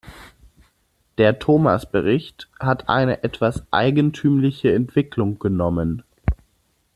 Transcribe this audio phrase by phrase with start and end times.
[1.19, 6.01] Der Thomas-Bericht hat eine etwas eigentümliche Entwicklung genommen.